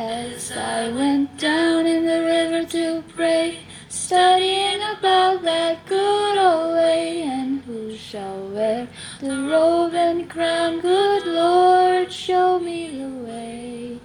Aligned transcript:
As 0.00 0.52
I 0.52 0.90
went 0.90 1.38
down 1.38 1.84
in 1.84 2.06
the 2.06 2.20
river 2.20 2.64
to 2.70 3.02
pray, 3.16 3.58
studying 3.88 4.80
about 4.96 5.42
that 5.42 5.84
good 5.86 6.38
old 6.38 6.74
way, 6.74 7.22
and 7.22 7.62
who 7.62 7.96
shall 7.96 8.46
wear 8.46 8.86
the 9.18 9.42
robe 9.50 9.94
and 9.94 10.30
crown? 10.30 10.78
Good 10.78 11.26
Lord, 11.26 12.12
show 12.12 12.60
me 12.60 12.96
the 12.96 13.08
way. 13.08 13.98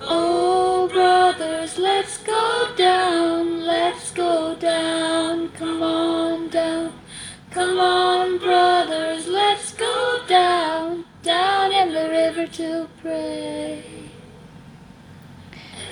Oh, 0.00 0.88
brothers, 0.90 1.76
let's 1.76 2.16
go 2.16 2.72
down, 2.74 3.66
let's 3.66 4.12
go 4.12 4.54
down, 4.54 5.50
come 5.50 5.82
on 5.82 6.48
down. 6.48 6.94
Come 7.50 7.78
on, 7.78 8.38
brothers, 8.38 9.26
let's 9.28 9.74
go 9.74 10.22
down, 10.26 11.04
down 11.22 11.70
in 11.70 11.92
the 11.92 12.08
river 12.08 12.46
to 12.46 12.88
pray. 13.02 14.05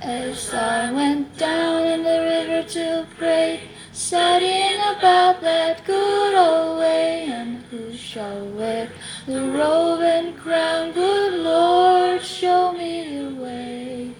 As 0.00 0.54
I 0.54 0.92
went 0.92 1.36
down 1.36 1.84
in 1.84 2.04
the 2.04 2.20
river 2.20 2.68
to 2.68 3.06
pray, 3.18 3.62
studying 3.92 4.78
about 4.96 5.40
that 5.40 5.84
good 5.84 6.34
old 6.34 6.78
way, 6.78 7.26
and 7.28 7.64
who 7.64 7.92
shall 7.92 8.46
wear 8.50 8.88
the 9.26 9.42
robe 9.50 10.00
and 10.00 10.38
crown? 10.38 10.92
Good 10.92 11.40
Lord, 11.40 12.22
show 12.22 12.72
me 12.72 13.18
the 13.18 13.34
way. 13.42 14.14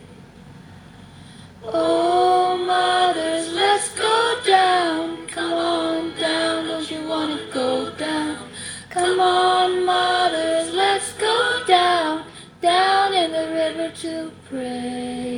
Oh, 1.63 2.57
mothers, 2.57 3.53
let's 3.53 3.95
go 3.95 4.41
down. 4.45 5.29
Come 5.29 5.53
on 5.53 6.19
down, 6.19 6.67
don't 6.67 6.91
you 6.91 7.07
want 7.07 7.39
to 7.39 7.53
go 7.55 7.93
down? 7.93 8.49
Come 8.91 9.21
on, 9.21 9.85
mothers, 9.87 10.75
let's 10.75 11.13
go 11.13 11.63
down, 11.69 12.25
down 12.61 13.15
in 13.15 13.31
the 13.31 13.55
river 13.55 13.93
to 13.99 14.33
pray. 14.49 15.38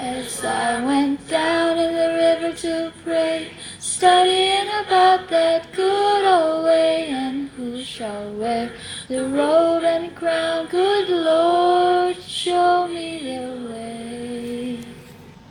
As 0.00 0.44
I 0.44 0.80
went 0.84 1.26
down 1.28 1.76
in 1.76 1.92
the 1.92 2.14
river 2.14 2.56
to 2.58 2.92
pray, 3.02 3.50
studying 3.80 4.68
about 4.68 5.26
that 5.28 5.72
good 5.72 6.24
old 6.24 6.66
way, 6.66 7.08
and 7.08 7.48
who 7.56 7.82
shall 7.82 8.30
wear 8.34 8.70
the 9.08 9.24
robe 9.26 9.82
and 9.82 10.14
crown? 10.14 10.68
Good 10.68 10.87